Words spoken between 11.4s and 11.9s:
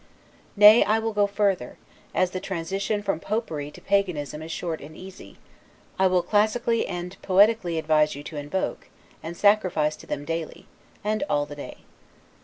the day.